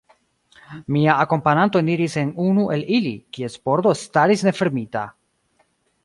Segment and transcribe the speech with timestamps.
[0.95, 5.05] Mia akompananto eniris en unu el ili, kies pordo staris nefermita.